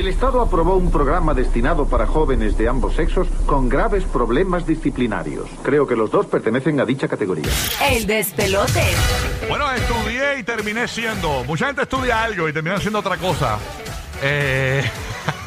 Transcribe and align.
El 0.00 0.08
Estado 0.08 0.40
aprobó 0.40 0.76
un 0.76 0.90
programa 0.90 1.34
destinado 1.34 1.86
para 1.86 2.06
jóvenes 2.06 2.56
de 2.56 2.66
ambos 2.66 2.94
sexos 2.94 3.28
con 3.44 3.68
graves 3.68 4.02
problemas 4.04 4.66
disciplinarios. 4.66 5.46
Creo 5.62 5.86
que 5.86 5.94
los 5.94 6.10
dos 6.10 6.24
pertenecen 6.24 6.80
a 6.80 6.86
dicha 6.86 7.06
categoría. 7.06 7.44
El 7.86 8.06
despelote. 8.06 8.82
Bueno, 9.46 9.70
estudié 9.70 10.38
y 10.38 10.42
terminé 10.42 10.88
siendo. 10.88 11.44
Mucha 11.44 11.66
gente 11.66 11.82
estudia 11.82 12.22
algo 12.22 12.48
y 12.48 12.52
termina 12.54 12.78
siendo 12.80 13.00
otra 13.00 13.18
cosa. 13.18 13.58
Eh, 14.22 14.82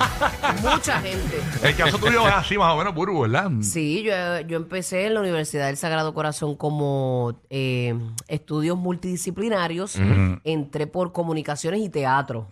Mucha 0.61 1.01
gente. 1.01 1.41
el 1.63 1.75
caso 1.75 1.97
tuyo 1.97 2.27
es 2.27 2.33
así, 2.35 2.55
más 2.55 2.75
o 2.75 2.77
menos, 2.77 2.93
Buru, 2.93 3.21
¿verdad? 3.21 3.49
Sí, 3.61 4.03
yo, 4.03 4.41
yo 4.41 4.57
empecé 4.57 5.07
en 5.07 5.15
la 5.15 5.21
Universidad 5.21 5.65
del 5.65 5.77
Sagrado 5.77 6.13
Corazón 6.13 6.55
como 6.55 7.41
eh, 7.49 7.95
estudios 8.27 8.77
multidisciplinarios. 8.77 9.97
Entré 10.43 10.85
por 10.85 11.11
comunicaciones 11.11 11.81
y 11.81 11.89
teatro. 11.89 12.47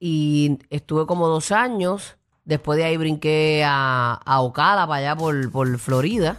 Y 0.00 0.58
estuve 0.70 1.06
como 1.06 1.28
dos 1.28 1.50
años. 1.52 2.16
Después 2.44 2.78
de 2.78 2.84
ahí 2.84 2.96
brinqué 2.96 3.62
a, 3.66 4.14
a 4.24 4.40
Ocala, 4.40 4.86
para 4.86 5.00
allá 5.00 5.16
por, 5.16 5.50
por 5.50 5.78
Florida. 5.78 6.38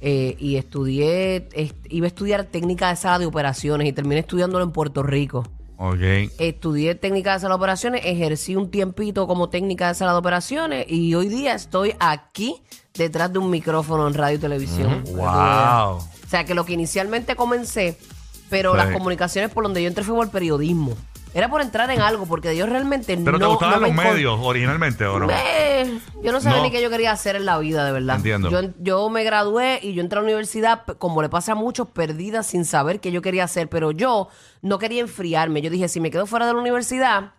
Eh, 0.00 0.36
y 0.38 0.56
estudié, 0.56 1.48
est- 1.52 1.74
iba 1.88 2.04
a 2.04 2.08
estudiar 2.08 2.44
técnica 2.44 2.90
de 2.90 2.96
sala 2.96 3.18
de 3.18 3.26
operaciones 3.26 3.88
y 3.88 3.92
terminé 3.92 4.20
estudiándolo 4.20 4.62
en 4.64 4.70
Puerto 4.70 5.02
Rico. 5.02 5.44
Ok. 5.78 6.00
Estudié 6.38 6.94
técnica 6.94 7.32
de 7.34 7.40
sala 7.40 7.54
de 7.54 7.58
operaciones, 7.58 8.02
ejercí 8.04 8.56
un 8.56 8.70
tiempito 8.70 9.26
como 9.26 9.48
técnica 9.48 9.88
de 9.88 9.94
sala 9.94 10.12
de 10.12 10.18
operaciones 10.18 10.86
y 10.88 11.14
hoy 11.14 11.28
día 11.28 11.54
estoy 11.54 11.94
aquí 11.98 12.54
detrás 12.94 13.32
de 13.32 13.38
un 13.38 13.50
micrófono 13.50 14.06
en 14.06 14.14
radio 14.14 14.36
y 14.36 14.40
televisión. 14.40 15.02
Wow. 15.14 15.96
O 15.98 16.28
sea 16.28 16.44
que 16.44 16.54
lo 16.54 16.64
que 16.64 16.74
inicialmente 16.74 17.34
comencé, 17.36 17.98
pero 18.48 18.72
Sí. 18.72 18.76
las 18.78 18.90
comunicaciones 18.92 19.50
por 19.50 19.64
donde 19.64 19.82
yo 19.82 19.88
entré 19.88 20.04
fue 20.04 20.14
por 20.14 20.24
el 20.26 20.30
periodismo. 20.30 20.94
Era 21.36 21.50
por 21.50 21.60
entrar 21.60 21.90
en 21.90 22.00
algo, 22.00 22.24
porque 22.24 22.56
yo 22.56 22.64
realmente 22.64 23.14
Pero 23.18 23.32
no. 23.32 23.38
te 23.38 23.44
gustaban 23.44 23.74
no 23.74 23.80
me 23.82 23.88
los 23.88 23.96
encon- 23.96 24.12
medios 24.14 24.40
originalmente, 24.42 25.04
¿o 25.04 25.18
no? 25.18 25.28
Eh, 25.30 25.98
yo 26.22 26.32
no 26.32 26.40
sabía 26.40 26.58
No. 26.58 26.64
ni 26.64 26.70
qué 26.70 26.80
yo 26.80 26.88
quería 26.88 27.12
hacer 27.12 27.36
en 27.36 27.44
la 27.44 27.58
vida, 27.58 27.84
de 27.84 27.92
verdad. 27.92 28.16
Entiendo. 28.16 28.48
Yo, 28.50 28.60
yo 28.78 29.08
me 29.10 29.22
gradué 29.22 29.78
y 29.82 29.92
yo 29.92 30.00
entré 30.00 30.18
a 30.18 30.22
la 30.22 30.26
universidad, 30.28 30.84
p- 30.86 30.94
como 30.94 31.20
le 31.20 31.28
pasa 31.28 31.52
a 31.52 31.54
muchos, 31.54 31.88
perdida 31.88 32.42
sin 32.42 32.64
saber 32.64 33.00
qué 33.00 33.12
yo 33.12 33.20
quería 33.20 33.44
hacer. 33.44 33.68
Pero 33.68 33.90
yo 33.90 34.28
no 34.62 34.78
quería 34.78 35.02
enfriarme. 35.02 35.60
Yo 35.60 35.68
dije, 35.68 35.88
si 35.88 36.00
me 36.00 36.10
quedo 36.10 36.24
fuera 36.24 36.46
de 36.46 36.54
la 36.54 36.58
universidad, 36.58 37.32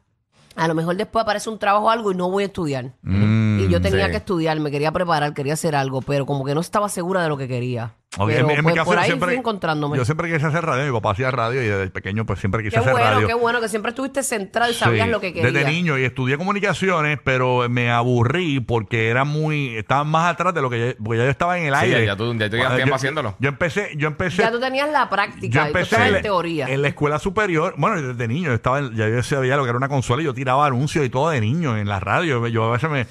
a 0.55 0.67
lo 0.67 0.75
mejor 0.75 0.95
después 0.95 1.23
aparece 1.23 1.50
un 1.50 1.57
trabajo 1.57 1.85
o 1.85 1.89
algo 1.89 2.11
y 2.11 2.16
no 2.16 2.29
voy 2.29 2.44
a 2.44 2.47
estudiar. 2.47 2.91
Mm, 3.02 3.61
y 3.61 3.67
yo 3.67 3.81
tenía 3.81 4.05
sí. 4.05 4.11
que 4.11 4.17
estudiar, 4.17 4.59
me 4.59 4.69
quería 4.69 4.91
preparar, 4.91 5.33
quería 5.33 5.53
hacer 5.53 5.75
algo, 5.75 6.02
pero 6.03 6.25
como 6.27 6.45
que 6.45 6.53
no 6.53 6.61
estaba 6.61 6.88
segura 6.89 7.23
de 7.23 7.29
lo 7.29 7.38
que 7.38 7.47
quería. 7.47 7.95
Pero 8.25 8.49
en 8.49 8.57
mi- 8.57 8.61
pues, 8.63 8.75
caso, 8.75 8.85
por 8.85 8.95
yo 8.95 9.01
ahí 9.01 9.07
siempre, 9.07 9.27
fui 9.29 9.37
encontrándome. 9.37 9.97
Yo 9.97 10.05
siempre 10.05 10.31
quise 10.31 10.45
hacer 10.45 10.65
radio, 10.65 10.85
mi 10.85 10.91
papá 10.91 11.11
hacía 11.11 11.29
radio 11.31 11.61
y 11.61 11.67
desde 11.67 11.89
pequeño 11.89 12.25
pues 12.25 12.39
siempre 12.39 12.63
quise 12.63 12.71
Qué 12.75 12.79
hacer 12.79 12.91
bueno, 12.93 13.05
radio. 13.11 13.27
qué 13.27 13.33
bueno, 13.33 13.61
que 13.61 13.69
siempre 13.69 13.89
estuviste 13.89 14.23
centrado 14.23 14.71
y 14.71 14.73
sabías 14.73 15.07
lo 15.09 15.19
que 15.19 15.33
querías. 15.33 15.53
Desde 15.53 15.69
niño 15.69 15.97
y 15.97 16.03
estudié 16.05 16.38
comunicaciones, 16.38 17.19
pero 17.23 17.67
me 17.69 17.91
aburrí 17.91 18.59
porque 18.59 19.09
era 19.09 19.23
muy, 19.23 19.75
estaba 19.77 20.03
más 20.03 20.31
atrás 20.33 20.53
de 20.53 20.61
lo 20.61 20.69
que 20.69 20.79
yo, 20.79 21.03
porque 21.03 21.17
ya 21.19 21.23
yo 21.25 21.29
estaba 21.31 21.57
en 21.57 21.65
el 21.67 21.75
Sí, 21.75 21.85
aire. 21.85 22.05
ya 22.05 22.15
tú- 22.15 22.33
ya 22.35 22.49
tú 22.49 22.55
llevas 22.57 22.71
Ah, 22.71 22.75
tiempo 22.75 22.89
yo- 22.89 22.95
haciéndolo. 22.95 23.35
Yo 23.39 23.49
empecé, 23.49 23.89
yo 23.97 24.07
empecé. 24.07 24.41
Ya 24.41 24.51
tú 24.51 24.59
tenías 24.59 24.89
la 24.89 25.09
práctica, 25.09 25.61
yo 25.61 25.67
empecé 25.67 26.07
en, 26.07 26.15
en 26.15 26.21
teoría. 26.21 26.67
en 26.67 26.81
la 26.81 26.88
escuela 26.88 27.19
superior, 27.19 27.75
bueno, 27.77 28.01
desde 28.01 28.27
niño, 28.27 28.47
yo 28.49 28.55
estaba 28.55 28.79
en- 28.79 28.95
ya 28.95 29.07
yo 29.07 29.21
sabía 29.23 29.55
lo 29.57 29.63
que 29.63 29.69
era 29.69 29.77
una 29.77 29.89
consola 29.89 30.21
y 30.21 30.25
yo 30.25 30.33
tiraba 30.33 30.65
anuncios 30.65 31.05
y 31.05 31.09
todo 31.09 31.29
de 31.29 31.41
niño 31.41 31.77
en 31.77 31.88
la 31.88 31.99
radio. 31.99 32.47
Yo 32.47 32.65
a 32.65 32.71
veces 32.71 32.89
me, 32.89 33.05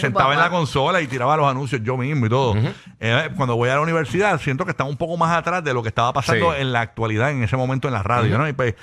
sentaba 0.00 0.32
en 0.34 0.40
la 0.40 0.50
consola 0.50 1.00
y 1.00 1.06
tiraba 1.06 1.36
los 1.36 1.46
anuncios 1.48 1.82
yo 1.82 1.96
mismo 1.96 2.26
y 2.26 2.28
todo. 2.28 2.54
Eh, 3.00 3.28
cuando 3.36 3.56
voy 3.56 3.68
a 3.68 3.74
la 3.74 3.80
universidad 3.80 4.07
siento 4.38 4.64
que 4.64 4.70
estaba 4.72 4.88
un 4.90 4.96
poco 4.96 5.16
más 5.16 5.36
atrás 5.36 5.62
de 5.64 5.72
lo 5.74 5.82
que 5.82 5.88
estaba 5.88 6.12
pasando 6.12 6.52
Sí. 6.54 6.60
en 6.60 6.72
la 6.72 6.80
actualidad 6.80 7.30
en 7.30 7.42
ese 7.42 7.56
momento 7.56 7.88
en 7.88 7.94
la 7.94 8.02
radio, 8.02 8.38
¿no? 8.38 8.48
Y 8.48 8.52
pues, 8.52 8.74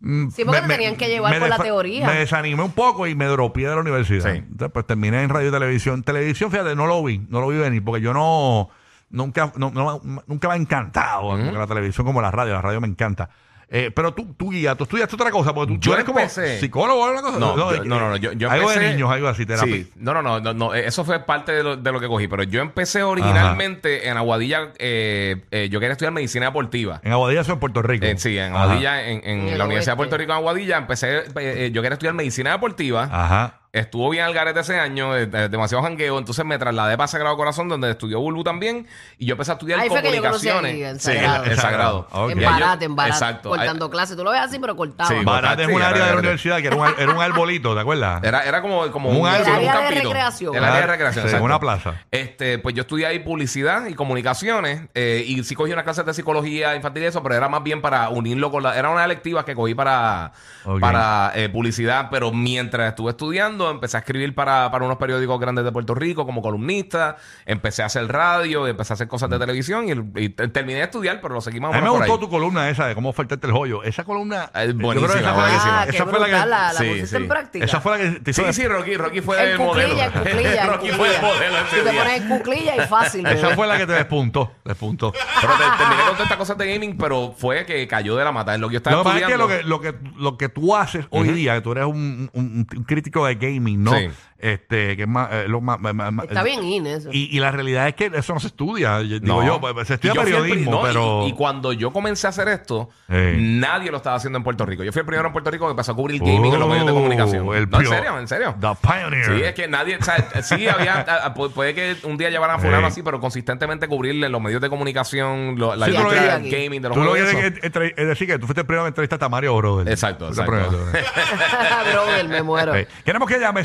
mm, 0.00 0.30
Sí, 0.30 0.44
porque 0.44 0.60
te 0.62 0.68
tenían 0.68 0.96
que 0.96 1.08
llevar 1.08 1.38
por 1.38 1.48
la 1.48 1.58
teoría. 1.58 2.06
Me 2.06 2.14
desanimé 2.14 2.62
un 2.62 2.72
poco 2.72 3.06
y 3.06 3.14
me 3.14 3.26
dropié 3.26 3.68
de 3.68 3.74
la 3.74 3.80
universidad. 3.80 4.32
Sí. 4.32 4.38
Entonces, 4.38 4.70
pues 4.72 4.86
terminé 4.86 5.22
en 5.22 5.28
radio 5.28 5.48
y 5.48 5.52
televisión. 5.52 6.02
Televisión, 6.02 6.50
fíjate, 6.50 6.74
no 6.74 6.86
lo 6.86 7.02
vi, 7.04 7.18
no 7.28 7.40
lo 7.40 7.48
vi 7.48 7.58
venir 7.58 7.84
porque 7.84 8.00
yo 8.02 8.12
no, 8.12 8.68
nunca, 9.10 9.52
no- 9.56 9.70
no- 9.70 10.00
nunca 10.26 10.48
me 10.48 10.54
ha 10.54 10.56
encantado 10.56 11.36
que 11.36 11.52
la 11.52 11.66
televisión 11.66 12.06
como 12.06 12.20
la 12.22 12.30
radio. 12.30 12.54
La 12.54 12.62
radio 12.62 12.80
me 12.80 12.88
encanta. 12.88 13.28
Eh, 13.74 13.90
pero 13.90 14.12
tú, 14.12 14.34
tú 14.36 14.50
guía, 14.50 14.74
tú 14.74 14.84
estudiaste 14.84 15.14
otra 15.16 15.30
cosa, 15.30 15.54
porque 15.54 15.72
tú, 15.72 15.80
tú 15.80 15.86
Yo 15.88 15.94
eres 15.94 16.04
como 16.04 16.18
empecé- 16.20 16.60
psicólogo 16.60 17.00
o 17.00 17.04
alguna 17.06 17.22
cosa. 17.22 17.38
No, 17.38 17.56
yo- 17.56 17.74
eh, 17.74 17.80
no, 17.86 17.98
no, 17.98 18.10
no, 18.10 18.16
yo, 18.18 18.32
yo 18.32 18.50
algo 18.50 18.70
empecé- 18.70 18.80
de 18.84 18.92
niños, 18.92 19.10
algo 19.10 19.28
así, 19.28 19.46
terapia. 19.46 19.74
Sí, 19.76 19.90
no, 19.96 20.12
no, 20.12 20.20
no, 20.20 20.40
no, 20.40 20.52
no, 20.52 20.74
eso 20.74 21.04
fue 21.06 21.20
parte 21.20 21.52
de 21.52 21.62
lo, 21.62 21.76
de 21.78 21.90
lo 21.92 21.98
que 21.98 22.06
cogí, 22.06 22.28
pero 22.28 22.42
yo 22.42 22.60
empecé 22.60 23.02
originalmente 23.02 24.08
en 24.08 24.16
Aguadilla, 24.18 24.72
eh, 24.78 25.42
eh, 25.50 25.68
yo 25.70 25.80
quería 25.80 25.92
estudiar 25.92 26.12
medicina 26.12 26.46
deportiva. 26.46 27.00
En 27.02 27.12
Aguadilla, 27.12 27.40
eso 27.40 27.54
en 27.54 27.60
Puerto 27.60 27.80
Rico. 27.80 28.04
Eh, 28.04 28.14
sí, 28.18 28.36
en 28.36 28.52
Ajá. 28.54 28.64
Aguadilla, 28.64 29.08
en, 29.08 29.18
en 29.26 29.40
En 29.40 29.48
el 29.48 29.58
la 29.58 29.64
Universidad 29.64 29.68
de 29.68 29.76
oeste. 29.92 29.96
Puerto 29.96 30.18
Rico 30.18 30.32
en 30.32 30.36
Aguadilla, 30.38 30.76
empecé, 30.76 31.18
eh, 31.20 31.24
eh, 31.36 31.70
yo 31.72 31.80
quería 31.80 31.94
estudiar 31.94 32.14
medicina 32.14 32.52
deportiva. 32.52 33.08
Ajá. 33.10 33.58
Estuvo 33.72 34.10
bien 34.10 34.24
al 34.26 34.34
garete 34.34 34.60
ese 34.60 34.78
año, 34.78 35.14
demasiado 35.14 35.82
jangueo. 35.82 36.18
Entonces 36.18 36.44
me 36.44 36.58
trasladé 36.58 36.94
para 36.98 37.08
Sagrado 37.08 37.38
Corazón, 37.38 37.70
donde 37.70 37.90
estudió 37.92 38.20
Bulbu 38.20 38.44
también. 38.44 38.86
Y 39.16 39.24
yo 39.24 39.32
empecé 39.32 39.52
a 39.52 39.54
estudiar 39.54 39.80
Ahí 39.80 39.88
fue 39.88 40.02
que 40.02 40.14
yo 40.14 40.20
conocí 40.20 40.46
comunicaciones. 40.48 40.72
ahí, 40.74 40.82
en 40.90 41.00
Sí, 41.00 41.12
Sagrado. 41.14 41.44
en 41.46 41.56
Sagrado. 41.56 42.08
En 42.32 42.40
barate, 42.42 42.84
en 42.84 42.94
barate, 42.96 43.14
Exacto. 43.16 43.48
cortando 43.48 43.88
clases. 43.88 44.14
Tú 44.14 44.24
lo 44.24 44.30
ves 44.30 44.42
así, 44.42 44.58
pero 44.58 44.76
cortaba. 44.76 45.08
Sí, 45.08 45.24
Barate 45.24 45.62
es 45.62 45.68
un 45.70 45.80
área 45.80 46.04
de 46.04 46.12
la 46.12 46.18
universidad 46.18 46.58
que 46.60 46.66
era 46.66 46.76
un, 46.76 46.86
era 46.98 47.12
un 47.14 47.22
arbolito, 47.22 47.74
¿te 47.74 47.80
acuerdas? 47.80 48.22
Era, 48.22 48.44
era 48.44 48.60
como, 48.60 48.90
como 48.92 49.08
Un 49.08 49.16
un, 49.22 49.26
área- 49.26 49.58
El 49.58 49.66
un 49.66 49.94
de 49.94 50.02
recreación. 50.02 50.54
El 50.54 50.64
área 50.64 50.80
de 50.82 50.86
recreación, 50.88 51.28
Sí, 51.30 51.36
una 51.36 51.58
plaza. 51.58 51.94
Este, 52.10 52.58
pues 52.58 52.74
yo 52.74 52.82
estudié 52.82 53.06
ahí 53.06 53.20
publicidad 53.20 53.86
y 53.86 53.94
comunicaciones 53.94 54.82
eh, 54.94 55.24
y 55.26 55.42
sí 55.44 55.54
cogí 55.54 55.72
unas 55.72 55.84
clases 55.84 56.04
de 56.04 56.12
psicología 56.12 56.76
infantil 56.76 57.04
y 57.04 57.06
eso, 57.06 57.22
pero 57.22 57.36
era 57.36 57.48
más 57.48 57.62
bien 57.62 57.80
para 57.80 58.10
unirlo 58.10 58.50
con 58.50 58.62
la... 58.62 58.78
Era 58.78 58.90
una 58.90 59.04
electiva 59.06 59.46
que 59.46 59.54
cogí 59.54 59.74
para, 59.74 60.32
para 60.78 61.32
eh, 61.34 61.48
publicidad, 61.48 62.08
pero 62.10 62.32
mientras 62.32 62.90
estuve 62.90 63.12
estudiando 63.12 63.61
empecé 63.70 63.96
a 63.96 64.00
escribir 64.00 64.34
para, 64.34 64.70
para 64.70 64.84
unos 64.84 64.96
periódicos 64.98 65.38
grandes 65.40 65.64
de 65.64 65.72
Puerto 65.72 65.94
Rico 65.94 66.26
como 66.26 66.42
columnista, 66.42 67.16
empecé 67.46 67.82
a 67.82 67.86
hacer 67.86 68.06
radio, 68.10 68.66
empecé 68.66 68.92
a 68.92 68.94
hacer 68.94 69.08
cosas 69.08 69.30
de 69.30 69.38
televisión 69.38 69.88
y, 69.88 69.92
el- 69.92 70.04
y 70.16 70.28
te- 70.30 70.48
terminé 70.48 70.78
de 70.78 70.84
estudiar, 70.84 71.20
pero 71.20 71.34
lo 71.34 71.40
más 71.40 71.46
o 71.46 71.50
A 71.50 71.76
mí 71.76 71.82
me 71.82 71.90
gustó 71.90 72.14
ahí. 72.14 72.20
tu 72.20 72.28
columna 72.28 72.68
esa 72.70 72.86
de 72.86 72.94
cómo 72.94 73.12
faltarte 73.12 73.46
el 73.46 73.52
joyo. 73.52 73.82
Esa 73.82 74.04
columna. 74.04 74.50
Es 74.54 74.68
yo 74.68 74.76
creo 74.76 74.78
que 74.78 74.82
buenísima, 74.84 75.20
esa 75.20 75.32
fue 75.34 75.42
la 75.42 75.46
que- 75.46 75.52
buenísima. 75.52 75.80
Ah, 75.82 75.86
qué 75.86 75.96
esa 75.96 76.04
fue 76.06 76.12
la 76.20 76.26
que- 76.26 76.30
brutal, 76.32 76.50
la, 76.50 76.72
la 76.72 76.78
sí, 76.78 76.84
pusiste 76.88 77.06
sí. 77.08 77.16
en 77.16 77.28
práctica. 77.28 77.64
Esa 77.64 77.80
fue 77.80 77.92
la 77.92 77.98
que 78.04 78.20
te 78.20 78.30
hizo- 78.30 78.44
Sí, 78.46 78.52
sí, 78.52 78.68
Rocky, 78.68 78.96
Rocky 78.96 79.20
fue 79.20 79.42
En 79.44 79.50
el 79.52 79.58
modelo. 79.58 79.88
cuclilla, 80.12 80.66
Rocky 80.66 80.88
fue 80.90 81.08
el 81.08 81.14
cuclilla. 81.16 81.20
modelo 81.22 81.56
ese 81.58 81.76
te 81.82 81.90
día. 81.90 82.02
pones 82.02 82.20
en 82.22 82.28
cuclilla 82.28 82.76
y 82.76 82.88
fácil. 82.88 83.26
Esa 83.26 83.50
fue 83.54 83.66
la 83.66 83.76
que 83.78 83.86
te 83.86 83.92
despuntó. 83.92 84.52
Despuntó. 84.64 85.12
Pero 85.12 85.52
te- 85.54 85.78
terminé 85.78 86.02
con 86.02 86.12
todas 86.12 86.20
estas 86.22 86.36
cosas 86.38 86.58
de 86.58 86.72
gaming, 86.72 86.96
pero 86.96 87.34
fue 87.36 87.64
que 87.66 87.86
cayó 87.88 88.16
de 88.16 88.24
la 88.24 88.32
mata. 88.32 88.54
Es 88.54 88.60
lo 88.60 88.68
que 88.68 88.74
yo 88.74 88.78
estaba 88.78 88.96
Lo 88.96 89.02
que 89.02 89.08
pasa 89.10 89.18
es 89.20 89.26
que 89.26 89.36
lo 89.36 89.48
que, 89.48 89.62
lo 89.62 89.80
que, 89.80 89.94
lo 90.16 90.36
que 90.38 90.48
tú 90.48 90.74
haces 90.76 91.06
hoy 91.10 91.28
día, 91.28 91.54
que 91.54 91.60
tú 91.60 91.72
eres 91.72 91.84
un, 91.84 92.30
un- 92.32 92.66
un 92.76 92.84
crítico 92.84 93.26
de 93.26 93.34
gaming, 93.34 93.51
¿no? 93.60 93.96
Sí. 93.96 94.08
Este, 94.42 94.96
que 94.96 95.02
es 95.02 95.08
más, 95.08 95.28
eh, 95.30 95.44
lo 95.46 95.60
más- 95.60 95.78
más- 95.80 95.94
más- 95.94 96.26
Está 96.26 96.42
bien 96.42 96.64
in 96.64 96.84
eso. 96.88 97.10
Y, 97.12 97.28
y 97.34 97.38
la 97.38 97.52
realidad 97.52 97.86
es 97.86 97.94
que 97.94 98.10
eso 98.12 98.34
no 98.34 98.40
se 98.40 98.48
estudia. 98.48 99.00
Yo- 99.02 99.20
Digo 99.20 99.40
No. 99.40 99.46
yo, 99.46 99.60
pues, 99.60 99.86
se 99.86 99.92
Y 99.92 99.94
estudia 99.94 100.14
yo 100.14 100.22
fui 100.22 100.32
el 100.32 100.36
periodismo, 100.40 100.70
pri- 100.70 100.70
no, 100.72 100.80
y- 100.80 100.92
pero. 100.92 101.26
Y, 101.28 101.32
cuando 101.34 101.72
yo 101.72 101.92
comencé 101.92 102.26
a 102.26 102.30
hacer 102.30 102.48
esto, 102.48 102.90
Sí. 103.08 103.14
nadie 103.38 103.92
lo 103.92 103.98
estaba 103.98 104.16
haciendo 104.16 104.38
en 104.38 104.42
Puerto 104.42 104.66
Rico. 104.66 104.82
Yo 104.82 104.90
fui 104.92 104.98
el 104.98 105.06
primero 105.06 105.28
en 105.28 105.32
Puerto 105.32 105.48
Rico 105.48 105.66
que 105.66 105.70
empezó 105.70 105.92
a 105.92 105.94
cubrir 105.94 106.20
gaming 106.20 106.52
en 106.54 106.58
los 106.58 106.68
medios 106.68 106.86
de 106.86 106.90
Oh, 106.90 106.94
comunicación. 106.96 107.54
el 107.54 107.70
no, 107.70 107.78
en 107.78 107.84
pio- 107.84 107.88
serio, 107.88 108.18
en 108.18 108.26
serio. 108.26 108.54
The 108.60 108.68
Pioneer. 108.82 109.24
Sí, 109.26 109.42
es 109.44 109.54
que 109.54 109.68
nadie, 109.68 109.96
o 109.96 110.02
sea, 110.02 110.42
sí 110.42 110.66
había, 110.66 110.94
a- 110.94 111.26
a- 111.26 111.34
pu- 111.34 111.52
puede 111.52 111.72
que 111.74 111.94
un 112.02 112.16
día 112.18 112.28
llevaran 112.30 112.56
a 112.56 112.58
fulano 112.58 112.88
Sí. 112.88 112.92
así, 112.94 113.02
pero 113.04 113.20
consistentemente 113.20 113.86
cubrirle 113.86 114.26
en 114.26 114.32
los 114.32 114.40
medios 114.42 114.60
de 114.60 114.68
comunicación, 114.68 115.54
lo- 115.56 115.76
la 115.76 115.86
Sí, 115.86 115.92
tú 115.92 115.98
lo 115.98 116.02
industria 116.08 116.42
que- 116.42 116.50
gaming, 116.64 116.82
de 116.82 116.88
los 116.88 116.98
Tú 116.98 117.04
lo 117.04 117.10
juegos. 117.10 117.32
y 117.32 117.36
eso. 117.36 117.46
es 117.62 118.06
decir 118.08 118.26
que 118.26 118.40
tú 118.40 118.46
fuiste 118.46 118.62
el 118.62 118.66
primero 118.66 118.82
que 118.84 118.88
entrevistaste 118.88 119.24
a 119.24 119.28
Mario 119.28 119.56
Brother. 119.56 119.88
Exacto, 119.88 120.26
exacto. 120.26 120.50
Brother, 121.92 122.28
me 122.28 122.42
muero. 122.42 122.72
Queremos 123.04 123.28
que 123.28 123.38
llame 123.38 123.62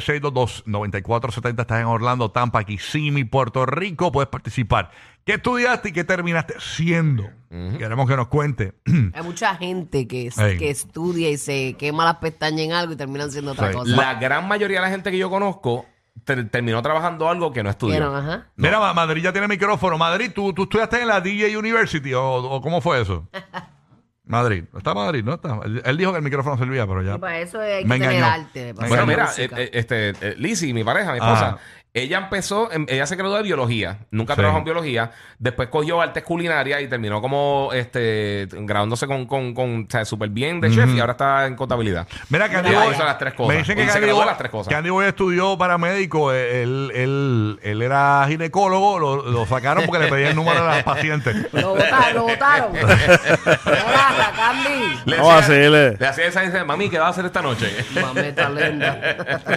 787-622-9470. 0.00 1.60
Estás 1.60 1.80
en 1.80 1.86
Orlando, 1.86 2.30
Tampa, 2.30 2.64
Kissimmee, 2.64 3.24
Puerto 3.24 3.66
Rico. 3.66 4.10
Puedes 4.12 4.28
participar. 4.28 4.90
¿Qué 5.24 5.34
estudiaste 5.34 5.90
y 5.90 5.92
qué 5.92 6.04
terminaste 6.04 6.54
siendo? 6.58 7.24
Queremos 7.50 8.08
que 8.08 8.16
nos 8.16 8.28
cuente. 8.28 8.74
Hay 9.14 9.22
mucha 9.22 9.54
gente 9.56 10.06
que, 10.08 10.28
es- 10.28 10.36
que 10.36 10.70
estudia 10.70 11.30
y 11.30 11.36
se 11.36 11.74
quema 11.74 12.04
las 12.04 12.16
pestañas 12.16 12.60
en 12.60 12.72
algo 12.72 12.92
y 12.92 12.96
terminan 12.96 13.30
siendo 13.30 13.52
otra 13.52 13.68
Sí. 13.70 13.74
cosa. 13.78 13.96
La 13.96 14.14
gran 14.14 14.46
mayoría 14.48 14.78
de 14.80 14.86
la 14.86 14.90
gente 14.90 15.10
que 15.10 15.18
yo 15.18 15.28
conozco 15.30 15.86
ter- 16.24 16.48
terminó 16.48 16.80
trabajando 16.82 17.28
algo 17.28 17.52
que 17.52 17.62
no 17.62 17.70
estudió. 17.70 18.14
Ajá. 18.16 18.46
Mira, 18.56 18.78
Ma- 18.80 18.94
Madrid 18.94 19.22
ya 19.22 19.32
tiene 19.32 19.48
micrófono. 19.48 19.98
Madrid, 19.98 20.30
¿tú, 20.34 20.52
tú 20.52 20.62
estudiaste 20.64 21.00
en 21.02 21.08
la 21.08 21.20
DJ 21.20 21.56
University 21.56 22.14
o, 22.14 22.22
o 22.36 22.60
cómo 22.62 22.80
fue 22.80 23.00
eso? 23.02 23.28
Madrid. 24.30 24.64
¿No 24.72 24.78
está 24.78 24.94
Madrid? 24.94 25.22
¿No 25.24 25.34
está? 25.34 25.60
Él, 25.64 25.82
él 25.84 25.96
dijo 25.96 26.12
que 26.12 26.18
el 26.18 26.24
micrófono 26.24 26.56
servía, 26.56 26.86
pero 26.86 27.02
ya. 27.02 27.16
Y 27.16 27.18
para 27.18 27.38
eso 27.40 27.60
hay 27.60 27.82
que 27.82 27.88
Me 27.88 27.98
tener 27.98 28.14
engañó. 28.14 28.32
arte. 28.32 28.74
para 28.74 28.88
Bueno, 28.88 29.02
hacer 29.02 29.14
mira, 29.16 29.26
música. 29.26 29.60
eh, 29.60 29.64
eh, 29.64 29.70
este, 29.74 30.08
eh, 30.10 30.34
Lizzy, 30.38 30.72
mi 30.72 30.84
pareja, 30.84 31.12
mi 31.12 31.18
Ajá. 31.18 31.32
esposa, 31.32 31.58
Ella 31.92 32.18
empezó, 32.18 32.70
em- 32.70 32.86
ella 32.88 33.04
se 33.04 33.16
graduó 33.16 33.36
de 33.36 33.42
biología, 33.42 33.98
nunca 34.12 34.34
Sí. 34.34 34.38
trabajó 34.38 34.58
en 34.58 34.64
biología, 34.64 35.10
después 35.40 35.68
cogió 35.70 36.00
artes 36.00 36.22
culinarias 36.22 36.82
y 36.82 36.86
terminó 36.86 37.20
como 37.20 37.70
este 37.72 38.46
graduándose 38.52 39.08
con, 39.08 39.26
con, 39.26 39.52
con 39.54 39.86
o 39.88 39.90
sea, 39.90 40.04
súper 40.04 40.28
bien 40.28 40.60
de 40.60 40.70
chef 40.70 40.88
y 40.94 41.00
ahora 41.00 41.12
está 41.12 41.46
en 41.46 41.56
contabilidad. 41.56 42.06
Mira, 42.28 42.48
Candy 42.48 42.70
Ella 42.70 42.84
Boy. 42.84 42.94
hizo 42.94 43.04
las 43.04 43.18
tres 43.18 43.34
cosas. 43.34 43.48
Me 43.52 43.58
dicen 43.58 43.74
que 43.76 43.82
se 43.82 43.88
Candy 43.88 44.00
graduó 44.02 44.16
Boy, 44.18 44.24
de 44.24 44.30
las 44.30 44.38
tres 44.38 44.50
cosas. 44.52 44.72
Candy 44.72 44.90
Boy 44.90 45.06
estudió 45.06 45.58
paramédico. 45.58 46.32
eh, 46.32 46.62
Él, 46.62 46.92
él, 46.94 47.58
él 47.62 47.82
era 47.82 48.24
ginecólogo. 48.28 48.98
Lo, 49.00 49.28
lo 49.28 49.46
sacaron 49.46 49.84
porque 49.84 50.04
le 50.04 50.10
pedían 50.10 50.30
el 50.30 50.36
número 50.36 50.60
de 50.62 50.66
las 50.68 50.82
pacientes. 50.84 51.34
Lo 51.52 51.70
votaron, 51.74 52.14
lo 52.14 52.22
votaron. 52.22 52.72
Mira, 52.72 54.32
Candy. 54.36 55.00
Le 55.06 55.16
Vamos 55.16 55.32
a 55.32 55.38
hacía- 55.38 55.54
hacerle. 55.56 55.96
Le 55.98 56.06
hacía 56.06 56.26
esa 56.26 56.42
y 56.44 56.46
dice, 56.46 56.64
mami, 56.64 56.88
¿qué 56.88 56.98
vas 56.98 57.08
a 57.08 57.10
hacer 57.10 57.24
esta 57.26 57.42
noche? 57.42 57.68
Mameta 58.00 58.48
lenda. 58.48 59.00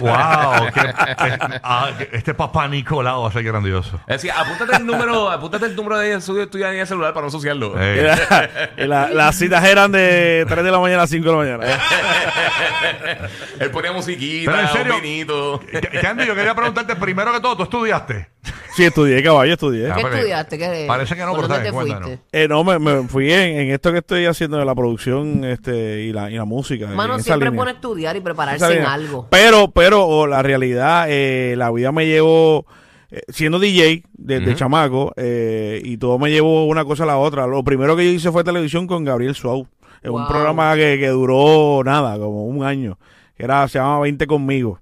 ¡Wow! 0.00 0.66
que- 0.72 0.80
que- 0.80 1.60
ah, 1.62 1.90
que 1.98 2.23
este 2.24 2.32
papá 2.32 2.66
Nicolau 2.66 3.20
va 3.22 3.28
a 3.28 3.32
ser 3.32 3.42
grandioso. 3.42 4.00
Decía, 4.06 4.40
apúntate 4.40 4.76
el 4.76 4.86
número, 4.86 5.30
apúntate 5.30 5.66
el 5.66 5.76
número 5.76 5.98
de 5.98 6.18
su 6.22 6.46
tuya 6.46 6.72
en 6.72 6.78
el 6.80 6.86
celular 6.86 7.12
para 7.12 7.24
no 7.24 7.26
ensuciarlo. 7.28 7.74
Eh, 7.78 8.16
Y 8.78 8.84
la- 8.86 9.10
las 9.10 9.36
citas 9.36 9.62
eran 9.62 9.92
de 9.92 10.46
3 10.48 10.64
de 10.64 10.70
la 10.70 10.78
mañana 10.80 11.02
a 11.02 11.06
5 11.06 11.22
de 11.22 11.30
la 11.32 11.36
mañana. 11.58 11.78
Él 13.60 13.70
ponía 13.70 13.92
musiquita, 13.92 14.50
Pero 14.52 14.62
en 14.62 14.68
serio, 14.72 14.94
un 14.96 15.02
vinito. 15.02 15.60
Ca- 15.70 16.00
Candy, 16.00 16.24
yo 16.26 16.34
quería 16.34 16.54
preguntarte 16.54 16.96
primero 16.96 17.30
que 17.32 17.40
todo, 17.40 17.56
¿tú 17.58 17.62
estudiaste? 17.64 18.28
Sí, 18.76 18.84
estudié, 18.84 19.22
caballo, 19.22 19.52
estudié. 19.52 19.90
Ah, 19.90 19.94
¿Qué 19.94 20.00
porque- 20.02 20.16
estudiaste? 20.16 20.58
¿Qué- 20.58 20.84
parece 20.88 21.14
que 21.14 21.20
no, 21.22 21.28
¿Por 21.32 21.42
pero 21.42 21.48
dónde 21.54 21.68
está 21.68 21.78
te 21.78 21.84
bien, 21.84 21.98
fuiste? 22.02 22.18
Eh, 22.32 22.48
no, 22.48 22.64
me, 22.64 22.78
me 22.78 23.06
fui 23.08 23.32
en, 23.32 23.56
en 23.60 23.70
esto 23.70 23.92
que 23.92 23.98
estoy 23.98 24.26
haciendo 24.26 24.56
de 24.58 24.64
la 24.64 24.74
producción 24.74 25.44
este, 25.44 26.02
y, 26.02 26.12
la, 26.12 26.30
y 26.30 26.34
la 26.34 26.44
música. 26.44 26.88
Mano, 26.88 27.14
en 27.14 27.20
esa 27.20 27.26
siempre 27.26 27.50
línea. 27.50 27.60
pone 27.60 27.70
estudiar 27.72 28.16
y 28.16 28.18
Esa 28.18 28.24
prepararse 28.24 28.64
en 28.66 28.70
línea. 28.72 28.92
algo. 28.92 29.28
Pero, 29.30 29.70
pero 29.70 30.04
oh, 30.06 30.26
la 30.26 30.42
realidad, 30.42 31.06
eh, 31.08 31.54
la 31.56 31.70
vida 31.70 31.92
me 31.92 32.06
llevó, 32.06 32.66
eh, 33.12 33.20
siendo 33.28 33.60
DJ 33.60 34.02
desde 34.12 34.56
chamaco, 34.56 35.12
eh, 35.16 35.80
y 35.84 35.96
todo 35.98 36.18
me 36.18 36.30
llevó 36.32 36.66
una 36.66 36.84
cosa 36.84 37.04
a 37.04 37.06
la 37.06 37.16
otra. 37.18 37.46
Lo 37.46 37.62
primero 37.62 37.94
que 37.96 38.04
yo 38.04 38.10
hice 38.10 38.32
fue 38.32 38.42
televisión 38.42 38.86
con 38.88 39.04
Gabriel 39.04 39.34
Suau. 39.36 39.68
Es 40.02 40.10
un 40.10 40.20
Wow. 40.22 40.28
programa 40.28 40.74
que, 40.74 40.98
que 40.98 41.08
duró 41.08 41.82
nada, 41.84 42.18
como 42.18 42.44
un 42.46 42.64
año. 42.64 42.98
Que 43.36 43.44
era, 43.44 43.66
se 43.68 43.78
llama 43.78 44.00
20 44.00 44.26
conmigo. 44.26 44.80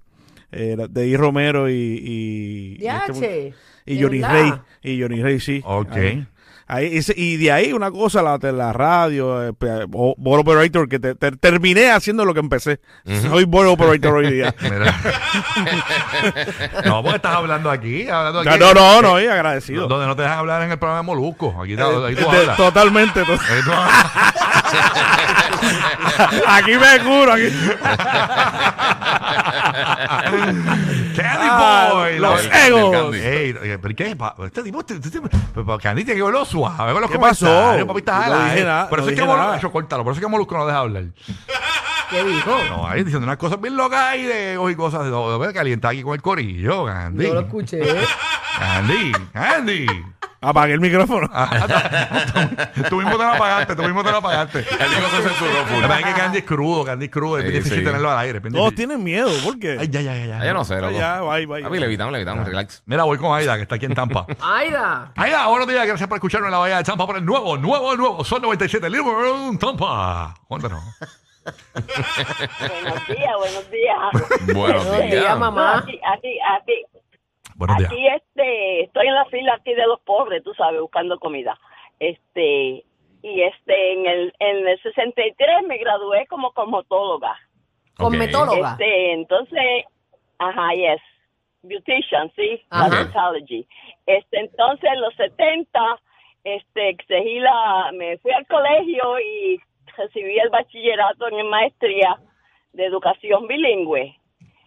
Eh, 0.51 0.71
era 0.73 0.87
de 0.87 1.03
Di 1.03 1.15
Romero 1.15 1.69
y, 1.69 1.73
y, 1.73 2.77
y 2.79 2.87
este 2.87 3.13
mu- 3.13 3.19
Diache, 3.19 3.53
y 3.85 3.95
¿de 3.97 4.03
Johnny? 4.03 4.21
Rey. 4.21 4.53
Y 4.83 5.01
Johnny 5.01 5.21
Rey, 5.21 5.39
sí. 5.39 5.61
Ok. 5.65 5.91
Ahí. 5.95 6.27
Ahí, 6.65 6.97
ese- 6.97 7.13
y 7.15 7.35
de 7.37 7.51
ahí 7.51 7.73
una 7.73 7.91
cosa, 7.91 8.21
la, 8.23 8.39
la 8.51 8.71
radio, 8.73 9.49
eh, 9.49 9.53
board 9.87 10.39
operator, 10.39 10.87
que 10.87 10.97
te- 10.97 11.13
te- 11.13 11.33
terminé 11.33 11.91
haciendo 11.91 12.23
lo 12.23 12.33
que 12.33 12.39
empecé. 12.39 12.79
Soy 13.21 13.43
board 13.43 13.67
operator 13.67 14.15
hoy 14.15 14.31
día. 14.31 14.55
No, 16.85 17.03
porque 17.03 17.17
estás 17.17 17.35
hablando 17.35 17.69
aquí. 17.69 18.07
Hablando 18.07 18.39
aquí. 18.39 18.57
No, 18.59 18.73
no, 18.73 19.01
no, 19.01 19.21
y 19.21 19.27
agradecido. 19.27 19.87
Donde 19.87 20.07
no 20.07 20.15
te 20.15 20.21
dejan 20.23 20.39
hablar 20.39 20.63
en 20.63 20.71
el 20.71 20.79
programa 20.79 21.01
de 21.01 21.05
Molusco. 21.05 21.53
Aquí, 21.61 21.75
te- 21.75 21.81
Eh, 21.81 22.05
ahí 22.07 22.15
tú 22.15 22.31
de- 22.31 22.37
hablas. 22.37 22.57
totalmente. 22.57 23.23
to- 23.25 23.33
aquí 26.47 26.71
me 26.77 26.99
curo. 27.03 27.33
Aquí. 27.33 27.49
Candy 31.15 31.47
Ah, 31.49 31.89
Boy. 31.93 32.19
los 32.19 32.45
la- 32.47 32.67
egos. 32.67 32.91
Candy. 32.91 33.17
Ey, 33.19 33.53
¿pero 33.81 33.95
qué? 33.95 34.17
Este 34.45 34.63
tipo, 34.63 34.79
este, 34.79 34.93
este 34.95 35.21
pero, 35.53 35.77
Candy 35.77 36.03
tiene 36.03 36.19
que 36.19 36.23
verlo 36.23 36.45
suave. 36.45 36.99
los 36.99 37.09
¿Qué 37.11 37.19
pasó? 37.19 37.45
papi, 37.87 37.99
estás 37.99 38.29
No 38.29 38.43
dije 38.45 38.63
nada, 38.63 38.89
Por 38.89 38.99
eso 38.99 39.09
es 39.09 39.15
que 39.19 39.23
Molusco, 39.25 39.71
córtalo, 39.71 40.03
por 40.03 40.11
eso 40.13 40.19
es 40.19 40.25
que 40.25 40.31
Molusco 40.31 40.57
no 40.57 40.65
deja 40.65 40.79
hablar. 40.79 41.03
¿Qué 42.09 42.23
dijo? 42.23 42.57
No, 42.69 42.87
ahí 42.87 43.03
diciendo 43.03 43.25
unas 43.25 43.37
cosas 43.37 43.59
bien 43.59 43.75
locas 43.75 43.99
ahí 43.99 44.23
de 44.23 44.59
y 44.71 44.75
cosas. 44.75 45.05
No, 45.05 45.37
voy 45.37 45.47
a 45.47 45.53
calentar 45.53 45.91
aquí 45.91 46.03
con 46.03 46.13
el 46.13 46.21
corillo, 46.21 46.85
Candy. 46.85 47.27
No 47.27 47.33
lo 47.33 47.39
escuché. 47.41 47.79
Candy, 48.59 49.11
Candy. 49.33 49.85
Apagué 50.43 50.73
el 50.73 50.79
micrófono. 50.81 51.29
Ah, 51.31 51.65
tú 52.89 52.97
mismo 52.97 53.11
te 53.11 53.23
lo 53.23 53.31
apagaste, 53.33 53.75
tú 53.75 53.83
mismo 53.83 54.03
te 54.03 54.11
lo 54.11 54.17
apagaste. 54.17 54.59
Él 54.59 54.65
dijo 54.89 55.01
que 55.09 55.17
se 55.17 55.29
censuró 55.29 55.65
full. 55.65 55.81
La 55.81 55.87
verdad 55.87 55.99
es 55.99 56.05
que 56.05 56.13
Candy 56.21 56.37
es 56.39 56.43
crudo, 56.43 56.83
Candy 56.85 57.05
es 57.05 57.11
crudo. 57.11 57.37
Es 57.37 57.45
Sí, 57.45 57.51
difícil 57.51 57.77
sí. 57.79 57.83
tenerlo 57.85 58.11
al 58.11 58.17
aire. 58.19 58.37
es 58.37 58.43
bien 58.43 58.53
Todos 58.53 58.71
difícil. 58.71 58.87
tienen 58.89 59.03
miedo. 59.03 59.29
¿Por 59.43 59.57
qué? 59.59 59.77
Ay, 59.79 59.87
ya, 59.89 60.01
ya, 60.01 60.15
ya. 60.15 60.25
ya. 60.25 60.39
Ah, 60.41 60.45
yo 60.45 60.53
no 60.53 60.65
sé, 60.65 60.79
loco. 60.81 60.91
ya, 60.97 61.21
bye, 61.21 61.45
bye. 61.45 61.65
A 61.65 61.69
mí 61.69 61.79
le 61.79 61.85
evitamos, 61.85 62.11
le 62.11 62.17
evitamos, 62.19 62.45
relax. 62.45 62.83
Mira, 62.85 63.03
voy 63.03 63.17
con 63.17 63.35
Aida, 63.35 63.55
que 63.55 63.61
está 63.63 63.75
aquí 63.75 63.85
en 63.85 63.93
Tampa. 63.95 64.25
Aida. 64.41 65.11
Aida, 65.15 65.47
buenos 65.47 65.67
días, 65.67 65.87
gracias 65.87 66.07
por 66.09 66.17
escucharnos 66.17 66.47
en 66.47 66.51
la 66.51 66.57
Bahía 66.59 66.77
de 66.77 66.83
Tampa 66.83 67.05
por 67.07 67.17
el 67.17 67.25
nuevo, 67.25 67.57
nuevo, 67.57 67.95
nuevo 67.95 68.23
Son 68.23 68.41
97, 68.41 68.89
Liberum, 68.89 69.57
Tampa. 69.57 70.33
Cuéntanos. 70.47 70.83
Buenos 71.73 73.07
días, 73.07 73.33
buenos 73.37 73.71
días. 73.71 73.97
Buenos 74.53 74.85
Buenos 74.85 74.97
días, 75.01 75.11
días. 75.11 75.37
mamá. 75.39 75.77
Aquí, 75.79 75.99
aquí, 76.15 76.37
aquí, 76.57 76.73
Buenos 77.55 77.77
días. 77.77 77.91
aquí, 77.91 78.07
este, 78.07 78.83
estoy 78.83 79.07
en 79.07 79.15
la 79.15 79.25
fila 79.25 79.53
aquí 79.55 79.73
de 79.73 79.87
los 79.87 79.99
pobres, 80.01 80.43
tú 80.43 80.53
sabes, 80.53 80.81
buscando 80.81 81.19
comida. 81.19 81.57
Este, 81.99 82.83
y 83.21 83.41
este, 83.41 83.93
en 83.93 84.05
el, 84.05 84.33
en 84.39 84.67
el 84.67 84.81
63 84.81 85.63
me 85.67 85.77
gradué 85.77 86.27
como 86.27 86.51
cosmetóloga. 86.51 87.35
Con 87.97 88.07
Ok. 88.07 88.19
metóloga. 88.19 88.71
Este, 88.71 89.13
entonces, 89.13 89.85
ajá, 90.39 90.73
yes, 90.73 91.01
beautician, 91.61 92.31
sí, 92.35 92.61
cosmetology. 92.69 93.65
Este, 94.05 94.39
entonces 94.39 94.89
en 94.91 95.01
los 95.01 95.15
70, 95.15 95.99
este, 96.43 96.89
exigí 96.89 97.39
la, 97.39 97.91
me 97.93 98.17
fui 98.17 98.31
al 98.31 98.45
colegio 98.47 99.19
y 99.19 99.61
recibí 99.95 100.37
el 100.39 100.49
bachillerato 100.49 101.27
en 101.29 101.47
maestría 101.47 102.17
de 102.73 102.85
educación 102.85 103.47
bilingüe. 103.47 104.17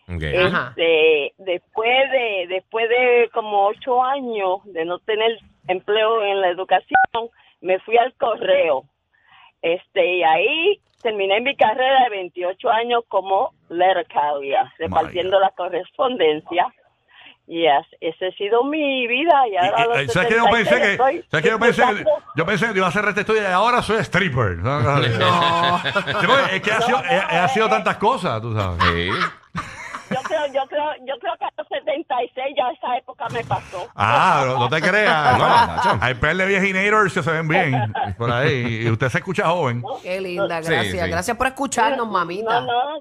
Ok. 0.08 0.22
Ajá. 0.46 0.68
Este, 0.76 1.34
después 1.38 2.10
de, 2.12 2.46
después 2.48 2.88
de 2.88 3.28
como 3.32 3.66
ocho 3.66 4.02
años 4.04 4.60
de 4.66 4.84
no 4.84 4.98
tener 5.00 5.38
empleo 5.68 6.22
en 6.24 6.40
la 6.40 6.48
educación, 6.48 6.96
me 7.60 7.78
fui 7.80 7.96
al 7.98 8.14
correo. 8.14 8.84
Este, 9.62 10.16
y 10.18 10.22
ahí 10.22 10.80
terminé 11.02 11.40
mi 11.40 11.56
carrera 11.56 12.04
de 12.04 12.10
28 12.10 12.70
años 12.70 13.02
como 13.08 13.52
letter 13.68 14.06
carrier, 14.06 14.64
repartiendo 14.78 15.40
la 15.40 15.50
correspondencia. 15.50 16.66
Y 17.48 17.64
as- 17.68 17.86
esa 18.00 18.26
ha 18.26 18.30
sido 18.32 18.64
mi 18.64 19.06
vida. 19.06 19.46
Y 19.48 19.56
ahora 19.56 20.02
Y- 20.02 20.04
y- 20.04 20.08
¿Sabes 20.08 20.28
que 20.28 20.34
yo 20.34 20.44
76 20.44 20.50
pensé 20.68 20.82
que, 20.82 20.92
estoy 20.92 21.24
¿sabes 21.30 21.44
que 21.44 21.50
yo 21.50 21.58
pensé 21.60 21.82
que, 21.82 22.04
yo 22.34 22.46
pensé 22.46 22.66
que 22.72 22.76
iba 22.78 22.86
a 22.86 22.88
hacer 22.88 23.04
este 23.08 23.20
estudio 23.20 23.42
y 23.42 23.46
ahora 23.46 23.82
soy 23.82 23.98
stripper? 23.98 24.56
No, 24.62 24.80
no, 24.80 24.98
no. 24.98 25.80
Es 26.52 26.60
que 26.62 26.72
ha 26.72 26.80
sido, 26.80 26.98
he, 27.04 27.44
he 27.44 27.48
sido 27.50 27.68
tantas 27.68 27.96
cosas, 27.98 28.40
tú 28.42 28.52
sabes. 28.52 28.82
Sí. 28.82 29.10
Yo 30.54 30.66
creo, 30.68 30.84
yo 31.06 31.14
creo, 31.20 31.34
que 31.38 31.44
a 31.44 31.50
los 31.56 31.68
76 31.68 32.54
ya 32.56 32.70
esa 32.70 32.96
época 32.96 33.26
me 33.32 33.42
pasó. 33.44 33.86
Ah, 33.94 34.44
no, 34.46 34.58
no 34.60 34.68
te 34.68 34.80
creas. 34.80 35.38
No. 35.86 35.98
Hay 36.00 36.14
par 36.14 36.36
de 36.36 36.46
viejinators 36.46 37.12
que 37.14 37.22
se 37.22 37.30
ven 37.30 37.48
bien 37.48 37.92
por 38.18 38.30
ahí. 38.30 38.82
Y 38.86 38.90
usted 38.90 39.08
se 39.08 39.18
escucha 39.18 39.46
joven. 39.48 39.82
Qué 40.02 40.20
linda, 40.20 40.62
Sí, 40.62 40.70
gracias. 40.70 40.92
sí. 41.04 41.10
Gracias 41.10 41.36
por 41.36 41.46
escucharnos, 41.46 42.08
mamita. 42.10 42.60
No, 42.60 43.00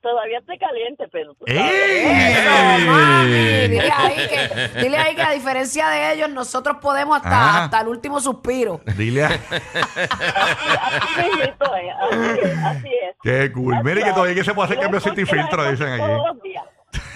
todavía 0.00 0.38
estoy 0.38 0.58
caliente, 0.58 1.06
pero 1.12 1.34
tú 1.34 1.44
sabes. 1.46 1.62
¡Ey! 1.62 2.32
Eso, 2.32 2.86
mami. 2.86 3.68
Dile 3.68 3.90
ahí, 3.96 4.14
que, 4.28 4.80
dile 4.82 4.96
ahí 4.96 5.14
que 5.14 5.22
a 5.22 5.30
diferencia 5.30 5.88
de 5.88 6.12
ellos, 6.12 6.30
nosotros 6.30 6.76
podemos 6.80 7.16
hasta, 7.16 7.30
Ah. 7.30 7.64
hasta 7.64 7.80
el 7.80 7.88
último 7.88 8.20
suspiro. 8.20 8.80
Dile 8.96 9.24
a... 9.24 9.28
Así 9.28 11.22
mismito 11.22 11.74
es, 11.76 11.94
así 12.00 12.40
es, 12.42 12.58
así 12.64 12.88
es. 12.88 13.16
Qué 13.22 13.52
cool. 13.52 13.76
Mire 13.84 14.02
que 14.02 14.12
todavía 14.12 14.34
que 14.34 14.44
se 14.44 14.54
puede 14.54 14.66
hacer 14.66 14.76
Yo 14.78 14.82
cambio 14.82 15.00
sin 15.00 15.12
escucho 15.12 15.32
filtro, 15.36 15.70
dicen 15.70 15.98
todos 15.98 16.26
los 16.28 16.42
días. 16.42 16.64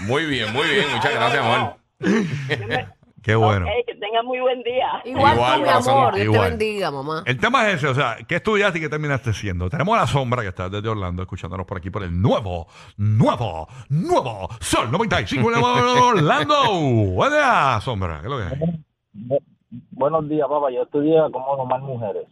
Muy 0.01 0.27
bien, 0.27 0.53
muy 0.53 0.69
bien. 0.69 0.87
Muchas 0.95 1.13
gracias, 1.15 1.45
amor. 1.45 2.95
Qué 3.25 3.35
bueno. 3.35 3.65
Ok, 3.67 3.73
que 3.87 3.95
tengan 3.95 4.27
muy 4.27 4.39
buen 4.39 4.63
día. 4.63 4.87
Igual, 5.05 5.35
Igual, 5.35 5.55
tú, 5.55 5.59
mi 5.61 5.65
corazón. 5.67 5.95
amor. 5.99 6.15
Dios 6.15 6.25
Igual. 6.27 6.43
te 6.43 6.49
bendiga, 6.51 6.91
mamá. 6.91 7.23
El 7.25 7.39
tema 7.41 7.69
es 7.69 7.77
ese, 7.77 7.89
o 7.89 7.95
sea, 7.95 8.17
¿qué 8.29 8.35
estudiaste 8.37 8.79
y 8.79 8.83
qué 8.83 8.89
terminaste 8.91 9.33
siendo? 9.33 9.71
Tenemos 9.71 9.97
a 9.97 10.03
la 10.03 10.07
sombra 10.07 10.43
que 10.43 10.49
está 10.49 10.69
desde 10.69 10.89
Orlando 10.89 11.23
escuchándonos 11.23 11.67
por 11.67 11.79
aquí 11.79 11.89
por 11.91 12.03
el 12.03 12.21
nuevo, 12.21 12.67
nuevo, 12.99 13.67
nuevo 13.89 14.49
Sol 14.61 14.91
95 14.93 15.53
en 15.53 15.63
Orlando. 15.63 16.55
Buen 17.15 17.31
día, 17.33 17.79
sombra. 17.81 18.21
¿Qué 18.21 18.27
es 18.27 18.31
lo 18.31 18.37
que 18.39 18.45
es? 18.45 18.61
Bu- 19.15 19.43
Buenos 19.91 20.29
días, 20.29 20.47
papá. 20.49 20.71
Yo 20.71 20.83
estudié 20.83 21.19
como 21.33 21.57
domar 21.57 21.81
mujeres. 21.81 22.27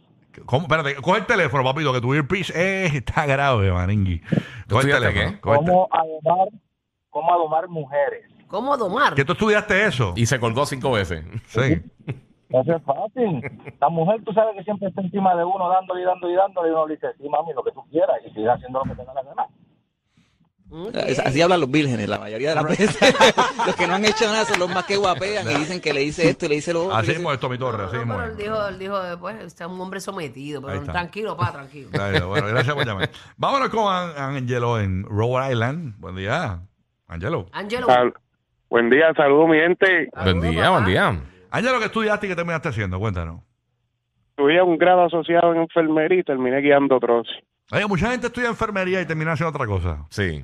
¿Cómo? 0.45 0.63
Espérate, 0.63 0.95
coge 0.95 1.19
el 1.19 1.25
teléfono, 1.25 1.63
papito, 1.63 1.91
que 1.91 2.01
tu 2.01 2.13
earpiece 2.13 2.53
eh, 2.55 2.85
está 2.93 3.25
grave, 3.25 3.71
maningui. 3.71 4.19
Coge 4.19 4.35
el 4.35 4.89
estudiaste 4.89 5.07
teléfono. 5.07 5.31
qué? 5.31 5.39
coge 5.41 5.59
el 5.59 5.65
te- 5.65 5.71
Cómo 5.71 5.87
adomar, 5.91 6.47
cómo 7.09 7.33
adomar 7.33 7.67
mujeres. 7.67 8.25
¿Cómo 8.53 8.77
domar? 8.77 9.15
¿Que 9.15 9.25
tú 9.25 9.31
estudiaste 9.33 9.87
eso? 9.87 10.13
Y 10.15 10.27
se 10.27 10.39
colgó 10.39 10.67
cinco 10.67 10.91
veces. 10.91 11.25
Sí. 11.47 11.81
Eso 12.49 12.75
es 12.75 12.83
fácil. 12.83 13.41
La 13.81 13.89
mujer, 13.89 14.21
tú 14.23 14.31
sabes 14.31 14.55
que 14.55 14.63
siempre 14.63 14.89
está 14.89 15.01
encima 15.01 15.33
de 15.35 15.43
uno, 15.43 15.67
dándole 15.69 16.03
y 16.03 16.05
dándole 16.05 16.33
y 16.33 16.35
dándole. 16.37 16.69
Y 16.69 16.71
uno 16.71 16.85
le 16.87 16.93
dice, 16.93 17.07
sí, 17.19 17.27
mami, 17.27 17.51
lo 17.55 17.63
que 17.63 17.71
tú 17.71 17.83
quieras. 17.89 18.15
Y 18.23 18.29
sigue 18.31 18.47
haciendo 18.47 18.77
lo 18.85 18.93
que 18.93 19.01
te 19.01 19.05
da 19.07 19.13
la 19.15 19.23
gana. 19.23 19.47
Es- 21.07 21.17
Así 21.17 21.41
hablan 21.41 21.61
los 21.61 21.71
vírgenes 21.71 22.07
la 22.07 22.19
mayoría 22.19 22.49
de 22.49 22.55
las 22.55 22.63
veces. 22.65 22.95
los 23.65 23.75
que 23.75 23.87
no 23.87 23.95
han 23.95 24.05
hecho 24.05 24.25
nada 24.25 24.45
son 24.45 24.59
los 24.59 24.69
más 24.71 24.83
que 24.85 24.97
guapean 24.97 25.49
y 25.49 25.55
dicen 25.55 25.81
que 25.81 25.91
le 25.91 26.01
dice 26.01 26.29
esto 26.29 26.45
y 26.45 26.49
le 26.49 26.55
dice 26.55 26.73
lo 26.73 26.83
otro. 26.85 26.95
Así 26.95 27.11
y 27.11 27.15
dice- 27.15 27.33
es 27.33 27.39
Tommy 27.39 27.57
Torres, 27.57 27.87
así 27.87 27.97
No, 28.05 28.13
pero 28.17 28.23
es. 28.25 28.29
él 28.31 28.37
dijo, 28.37 28.67
él 28.67 28.77
dijo 28.79 28.99
después, 29.01 29.45
usted 29.45 29.65
es 29.65 29.71
un 29.71 29.81
hombre 29.81 29.99
sometido, 29.99 30.61
pero 30.61 30.75
está. 30.79 30.91
tranquilo, 30.91 31.35
pa, 31.35 31.51
tranquilo. 31.51 31.89
Bueno, 32.27 32.47
gracias 32.49 32.75
por 32.75 32.85
llamar. 32.85 33.09
Vámonos 33.35 33.69
con 33.69 33.91
An- 33.91 34.13
Angelo 34.35 34.79
en 34.79 35.03
Rhode 35.05 35.51
Island. 35.51 35.95
Buen 35.99 36.15
día, 36.17 36.59
Angelo. 37.07 37.47
Angelo, 37.51 37.87
Sal- 37.87 38.13
Buen 38.73 38.89
día, 38.89 39.13
saludos 39.15 39.49
mi 39.49 39.59
gente. 39.59 40.09
Buen 40.23 40.41
día, 40.41 40.71
buen 40.71 40.85
día. 40.85 41.15
Ángelo, 41.51 41.77
¿qué 41.77 41.85
estudiaste 41.85 42.25
y 42.25 42.29
qué 42.29 42.35
terminaste 42.35 42.69
haciendo? 42.69 42.97
Cuéntanos. 42.97 43.41
Tuve 44.35 44.59
un 44.63 44.79
grado 44.79 45.05
asociado 45.05 45.53
en 45.53 45.61
enfermería 45.61 46.21
y 46.21 46.23
terminé 46.23 46.59
guiando 46.59 46.99
troces. 46.99 47.35
Oye, 47.71 47.85
mucha 47.85 48.09
gente 48.09 48.25
estudia 48.25 48.47
enfermería 48.47 48.99
y 48.99 49.05
termina 49.05 49.33
haciendo 49.33 49.55
otra 49.55 49.67
cosa. 49.67 50.07
Sí. 50.09 50.43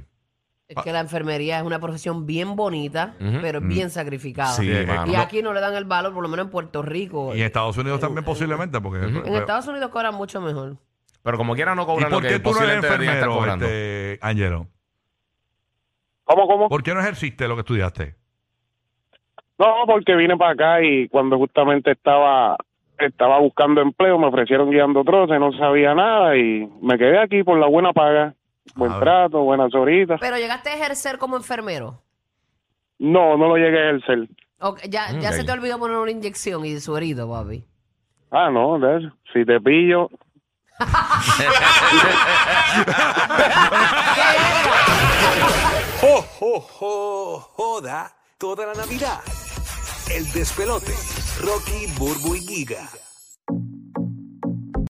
Es 0.67 0.77
que 0.83 0.91
la 0.91 1.00
enfermería 1.00 1.57
es 1.57 1.63
una 1.63 1.79
profesión 1.79 2.27
bien 2.27 2.55
bonita, 2.55 3.15
pero 3.41 3.57
es 3.57 3.67
bien 3.67 3.89
sacrificada. 3.89 4.51
Sí. 4.51 4.71
Y 5.07 5.15
aquí 5.15 5.41
no 5.41 5.51
le 5.51 5.59
dan 5.59 5.74
el 5.74 5.86
valor, 5.86 6.13
por 6.13 6.21
lo 6.21 6.29
menos 6.29 6.45
en 6.45 6.51
Puerto 6.51 6.83
Rico. 6.83 7.36
Y 7.36 7.39
en 7.39 7.48
Estados 7.48 7.77
Unidos 7.77 8.00
también 8.00 8.24
posiblemente, 8.24 8.79
porque... 8.79 9.07
En 9.07 9.33
Estados 9.33 9.65
Unidos 9.65 9.89
cobran 9.89 10.13
mucho 10.13 10.39
mejor. 10.39 10.77
Pero 11.24 11.36
como 11.36 11.55
quiera 11.55 11.74
no 11.74 11.81
¿Y 11.81 11.86
cobran 11.88 12.12
lo 12.12 12.17
por 12.17 12.27
que 12.27 12.33
qué 12.33 12.39
tú 12.39 12.51
no 12.51 12.62
eres 12.62 12.75
enfermero, 12.75 13.43
este, 13.43 14.19
Ángelo? 14.21 14.67
¿Cómo, 16.25 16.45
cómo? 16.45 16.69
¿Por 16.69 16.83
qué 16.83 16.93
no 16.93 17.00
ejerciste 17.00 17.48
lo 17.48 17.55
que 17.55 17.62
estudiaste? 17.62 18.18
No, 19.59 19.83
porque 19.85 20.15
vine 20.15 20.37
para 20.37 20.53
acá 20.53 20.81
y 20.81 21.07
cuando 21.09 21.37
justamente 21.37 21.91
estaba 21.91 22.55
estaba 22.97 23.39
buscando 23.39 23.81
empleo, 23.81 24.17
me 24.17 24.27
ofrecieron 24.27 24.71
guiando 24.71 25.03
troces, 25.03 25.39
no 25.39 25.51
sabía 25.53 25.93
nada 25.93 26.35
y 26.37 26.67
me 26.81 26.97
quedé 26.97 27.19
aquí 27.19 27.43
por 27.43 27.59
la 27.59 27.67
buena 27.67 27.93
paga. 27.93 28.33
Buen 28.75 28.91
A 28.91 28.95
ver. 28.95 29.03
trato, 29.03 29.39
buenas 29.41 29.73
horitas. 29.73 30.19
Pero 30.19 30.37
llegaste 30.37 30.69
a 30.69 30.75
ejercer 30.75 31.17
como 31.17 31.35
enfermero. 31.37 32.01
No, 32.99 33.35
no 33.37 33.47
lo 33.47 33.55
llegué 33.57 33.79
a 33.79 33.89
ejercer. 33.89 34.27
Ya, 34.89 35.11
ya 35.19 35.31
se 35.31 35.43
te 35.43 35.51
olvidó 35.51 35.79
poner 35.79 35.97
una 35.97 36.11
inyección 36.11 36.65
y 36.65 36.79
su 36.79 36.95
herido, 36.97 37.29
papi. 37.29 37.63
Ah, 38.31 38.49
no, 38.51 38.77
de 38.79 38.97
eso. 38.97 39.07
Si 39.33 39.43
te 39.45 39.59
pillo, 39.59 40.09
¡Jo, 46.01 46.21
jo, 46.21 46.59
jo! 46.61 47.39
Joda 47.55 48.11
toda 48.37 48.65
la 48.67 48.73
Navidad. 48.73 49.19
El 50.09 50.31
despelote. 50.31 50.93
Rocky, 51.39 51.85
Burbu 51.97 52.35
y 52.35 52.41
Giga. 52.41 52.89